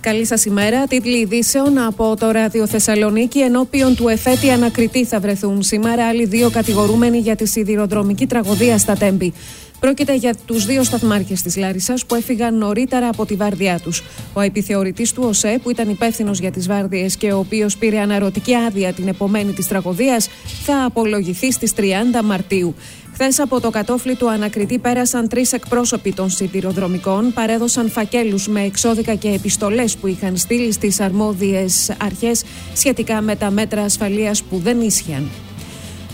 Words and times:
Καλή 0.00 0.26
σας 0.26 0.44
ημέρα. 0.44 0.86
Τίτλοι 0.86 1.18
ειδήσεων 1.20 1.78
από 1.78 2.16
το 2.18 2.30
Ράδιο 2.30 2.66
Θεσσαλονίκη. 2.66 3.40
Ενώπιον 3.40 3.96
του 3.96 4.08
εφέτη 4.08 4.50
ανακριτή 4.50 5.04
θα 5.04 5.20
βρεθούν 5.20 5.62
σήμερα 5.62 6.08
άλλοι 6.08 6.24
δύο 6.24 6.50
κατηγορούμενοι 6.50 7.18
για 7.18 7.36
τη 7.36 7.46
σιδηροδρομική 7.46 8.26
τραγωδία 8.26 8.78
στα 8.78 8.94
Τέμπη. 8.94 9.32
Πρόκειται 9.80 10.14
για 10.14 10.34
τους 10.44 10.66
δύο 10.66 10.82
σταθμάρχες 10.82 11.42
της 11.42 11.56
Λάρισας 11.56 12.06
που 12.06 12.14
έφυγαν 12.14 12.58
νωρίτερα 12.58 13.08
από 13.08 13.26
τη 13.26 13.34
βάρδιά 13.34 13.78
τους. 13.78 14.02
Ο 14.32 14.40
επιθεωρητής 14.40 15.12
του 15.12 15.22
ΟΣΕ, 15.26 15.58
που 15.62 15.70
ήταν 15.70 15.88
υπεύθυνος 15.88 16.38
για 16.38 16.50
τις 16.50 16.66
βάρδιες 16.66 17.16
και 17.16 17.32
ο 17.32 17.38
οποίος 17.38 17.76
πήρε 17.76 17.98
αναρωτική 17.98 18.54
άδεια 18.54 18.92
την 18.92 19.08
επομένη 19.08 19.52
της 19.52 19.66
τραγωδίας, 19.66 20.28
θα 20.64 20.84
απολογηθεί 20.84 21.52
στις 21.52 21.72
30 21.72 22.22
Μαρτίου. 22.22 22.74
Χθες 23.22 23.38
από 23.38 23.60
το 23.60 23.70
κατόφλι 23.70 24.14
του 24.14 24.30
ανακριτή 24.30 24.78
πέρασαν 24.78 25.28
τρεις 25.28 25.52
εκπρόσωποι 25.52 26.12
των 26.12 26.30
σιδηροδρομικών, 26.30 27.32
παρέδωσαν 27.32 27.90
φακέλους 27.90 28.48
με 28.48 28.62
εξώδικα 28.62 29.14
και 29.14 29.28
επιστολές 29.28 29.96
που 29.96 30.06
είχαν 30.06 30.36
στείλει 30.36 30.72
στις 30.72 31.00
αρμόδιες 31.00 31.90
αρχές 32.02 32.42
σχετικά 32.74 33.20
με 33.20 33.36
τα 33.36 33.50
μέτρα 33.50 33.82
ασφαλείας 33.82 34.42
που 34.42 34.58
δεν 34.58 34.80
ίσχυαν. 34.80 35.30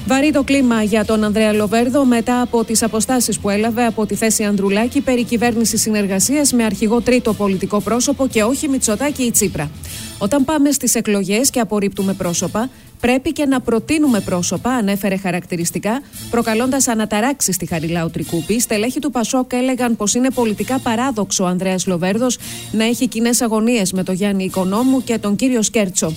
Βαρύ 0.06 0.30
το 0.30 0.42
κλίμα 0.42 0.82
για 0.82 1.04
τον 1.04 1.24
Ανδρέα 1.24 1.52
Λοβέρδο 1.52 2.04
μετά 2.04 2.40
από 2.40 2.64
τις 2.64 2.82
αποστάσεις 2.82 3.38
που 3.38 3.50
έλαβε 3.50 3.84
από 3.84 4.06
τη 4.06 4.14
θέση 4.14 4.44
Ανδρουλάκη 4.44 5.00
περί 5.00 5.24
κυβέρνησης 5.24 5.80
συνεργασίας 5.80 6.52
με 6.52 6.64
αρχηγό 6.64 7.00
τρίτο 7.00 7.34
πολιτικό 7.34 7.80
πρόσωπο 7.80 8.26
και 8.26 8.42
όχι 8.42 8.68
Μητσοτάκη 8.68 9.22
ή 9.22 9.30
Τσίπρα. 9.30 9.70
Όταν 10.18 10.44
πάμε 10.44 10.70
στις 10.70 10.94
εκλογές 10.94 11.50
και 11.50 11.60
απορρίπτουμε 11.60 12.12
πρόσωπα, 12.12 12.70
πρέπει 13.00 13.32
και 13.32 13.46
να 13.46 13.60
προτείνουμε 13.60 14.20
πρόσωπα, 14.20 14.70
ανέφερε 14.70 15.16
χαρακτηριστικά, 15.16 16.02
προκαλώντας 16.30 16.88
αναταράξεις 16.88 17.54
στη 17.54 17.66
Χαριλάου 17.66 18.10
Τρικούπη. 18.10 18.60
Στελέχη 18.60 19.00
του 19.00 19.10
Πασόκ 19.10 19.52
έλεγαν 19.52 19.96
πως 19.96 20.14
είναι 20.14 20.30
πολιτικά 20.30 20.78
παράδοξο 20.78 21.44
ο 21.44 21.46
Ανδρέας 21.46 21.86
Λοβέρδος 21.86 22.38
να 22.72 22.84
έχει 22.84 23.08
κοινέ 23.08 23.30
αγωνίες 23.40 23.92
με 23.92 24.02
τον 24.02 24.14
Γιάννη 24.14 24.44
Οικονόμου 24.44 25.02
και 25.04 25.18
τον 25.18 25.36
κύριο 25.36 25.62
Σκέρτσο. 25.62 26.12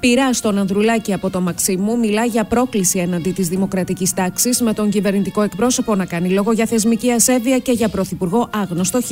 Πειρά 0.00 0.32
στον 0.32 0.58
Ανδρουλάκη 0.58 1.12
από 1.12 1.30
το 1.30 1.40
Μαξίμου 1.40 1.98
μιλά 1.98 2.24
για 2.24 2.44
πρόκληση 2.44 2.98
εναντί 2.98 3.30
της 3.30 3.48
δημοκρατικής 3.48 4.14
τάξης, 4.14 4.60
με 4.60 4.72
τον 4.72 4.90
κυβερνητικό 4.90 5.42
εκπρόσωπο 5.42 5.94
να 5.94 6.04
κάνει 6.04 6.28
λόγο 6.28 6.52
για 6.52 6.66
θεσμική 6.66 7.10
ασέβεια 7.10 7.58
και 7.58 7.72
για 7.72 7.88
πρωθυπουργό 7.88 8.48
άγνωστο 8.52 9.00
χ. 9.02 9.10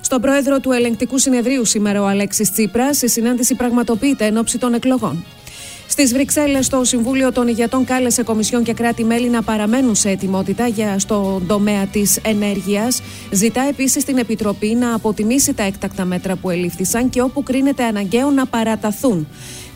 Στον 0.00 0.20
πρόεδρο 0.20 0.60
του 0.60 0.72
Ελεγκτικού 0.72 1.18
Συνεδρίου 1.18 1.64
σήμερα 1.64 2.02
ο 2.02 2.06
Αλέξης 2.06 2.52
Τσίπρας, 2.52 3.02
η 3.02 3.08
συνάντηση 3.08 3.54
πραγματοποιείται 3.54 4.26
εν 4.26 4.36
ώψη 4.36 4.58
των 4.58 4.74
εκλογών. 4.74 5.24
Στις 5.88 6.12
Βρυξέλλες, 6.12 6.68
το 6.68 6.84
Συμβούλιο 6.84 7.32
των 7.32 7.48
Ηγετών 7.48 7.84
κάλεσε 7.84 8.22
Κομισιόν 8.22 8.62
και 8.62 8.72
κράτη-μέλη 8.72 9.28
να 9.28 9.42
παραμένουν 9.42 9.94
σε 9.94 10.10
ετοιμότητα 10.10 10.66
για 10.66 10.98
στον 10.98 11.46
τομέα 11.46 11.86
της 11.86 12.16
ενέργειας. 12.16 13.02
Ζητά 13.30 13.62
επίσης 13.68 14.04
την 14.04 14.18
Επιτροπή 14.18 14.74
να 14.74 14.94
αποτιμήσει 14.94 15.54
τα 15.54 15.62
έκτακτα 15.62 16.04
μέτρα 16.04 16.36
που 16.36 16.50
ελήφθησαν 16.50 17.10
και 17.10 17.22
όπου 17.22 17.42
κρίνεται 17.42 17.84
αναγκαίο 17.84 18.30
να 18.30 18.46
παραταθούν. 18.46 19.26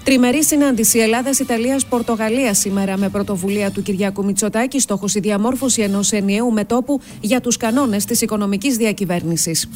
Τριμερή 0.05 0.45
συνάντηση 0.45 0.99
Ελλάδα-Ιταλία-Πορτογαλία 0.99 2.55
σήμερα 2.55 2.97
με 2.97 3.09
πρωτοβουλία 3.09 3.71
του 3.71 3.83
Κυριάκου 3.83 4.25
Μητσοτάκη. 4.25 4.81
Στόχος 4.81 5.15
η 5.15 5.21
διαμόρφωση 5.21 5.83
ενός 5.83 6.13
ενιαίου 6.13 6.53
μετόπου 6.53 7.01
για 7.21 7.41
τους 7.41 7.57
κανόνες 7.57 8.05
της 8.05 8.21
οικονομικής 8.21 8.77
διακυβέρνησης. 8.77 9.69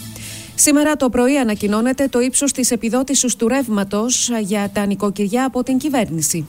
Σήμερα 0.64 0.96
το 0.96 1.08
πρωί 1.08 1.38
ανακοινώνεται 1.38 2.08
το 2.08 2.20
ύψος 2.20 2.52
της 2.52 2.70
επιδότησης 2.70 3.36
του 3.36 3.48
ρεύματος 3.48 4.30
για 4.42 4.70
τα 4.72 4.86
νοικοκυριά 4.86 5.44
από 5.44 5.62
την 5.62 5.78
κυβέρνηση. 5.78 6.46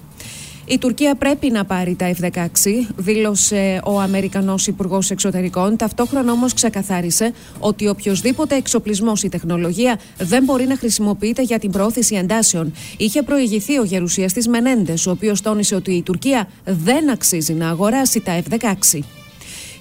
Η 0.65 0.77
Τουρκία 0.77 1.15
πρέπει 1.15 1.49
να 1.49 1.65
πάρει 1.65 1.95
τα 1.95 2.13
F-16, 2.19 2.47
δήλωσε 2.95 3.81
ο 3.83 3.99
Αμερικανός 3.99 4.67
Υπουργός 4.67 5.11
Εξωτερικών. 5.11 5.77
Ταυτόχρονα 5.77 6.31
όμως 6.31 6.53
ξεκαθάρισε 6.53 7.33
ότι 7.59 7.87
οποιοδήποτε 7.87 8.55
εξοπλισμός 8.55 9.23
ή 9.23 9.29
τεχνολογία 9.29 9.99
δεν 10.17 10.43
μπορεί 10.43 10.65
να 10.65 10.77
χρησιμοποιείται 10.77 11.41
για 11.41 11.59
την 11.59 11.71
προώθηση 11.71 12.15
εντάσεων. 12.15 12.73
Είχε 12.97 13.21
προηγηθεί 13.21 13.77
ο 13.77 13.83
γερουσιαστής 13.83 14.47
Μενέντες, 14.47 15.07
ο 15.07 15.11
οποίος 15.11 15.41
τόνισε 15.41 15.75
ότι 15.75 15.91
η 15.91 16.01
τουρκια 16.01 16.47
δεν 16.65 17.09
αξίζει 17.09 17.53
να 17.53 17.69
αγοράσει 17.69 18.19
τα 18.19 18.41
F-16. 18.49 18.99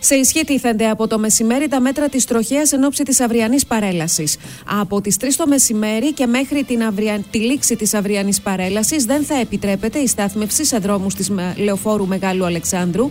Σε 0.05 0.15
ισχύ 0.15 0.45
τίθενται 0.45 0.89
από 0.89 1.07
το 1.07 1.19
μεσημέρι 1.19 1.69
τα 1.69 1.81
μέτρα 1.81 2.09
της 2.09 2.25
τροχέας 2.25 2.73
εν 2.73 2.85
ώψη 2.85 3.03
της 3.03 3.21
αυριανής 3.21 3.67
παρέλασης. 3.67 4.37
Από 4.81 5.01
τις 5.01 5.17
3 5.21 5.25
το 5.37 5.47
μεσημέρι 5.47 6.13
και 6.13 6.27
μέχρι 6.27 6.65
την 6.65 6.83
αυρια... 6.83 7.25
τη 7.31 7.39
λήξη 7.39 7.77
της 7.77 7.95
αυριανής 7.95 8.41
παρέλασης 8.41 9.05
δεν 9.05 9.25
θα 9.25 9.35
επιτρέπεται 9.35 9.99
η 9.99 10.07
στάθμευση 10.07 10.65
σε 10.65 10.79
δρόμους 10.79 11.15
της 11.15 11.31
Λεωφόρου 11.57 12.07
Μεγάλου 12.07 12.45
Αλεξάνδρου. 12.45 13.11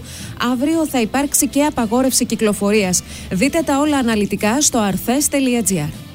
Αύριο 0.52 0.88
θα 0.88 1.02
υπάρξει 1.02 1.48
και 1.48 1.64
απαγόρευση 1.64 2.26
κυκλοφορίας. 2.26 3.04
Δείτε 3.32 3.62
τα 3.66 3.80
όλα 3.80 3.98
αναλυτικά 3.98 4.62
στο 4.62 4.80
arthes.gr. 4.92 6.11